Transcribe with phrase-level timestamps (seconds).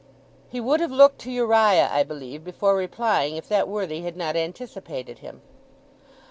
[0.49, 4.35] He would have looked to Uriah, I believe, before replying, if that worthy had not
[4.35, 5.43] anticipated him.